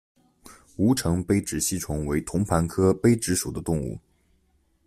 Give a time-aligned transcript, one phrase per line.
[0.77, 3.99] 吴城杯殖吸虫为同盘科杯殖属的动物。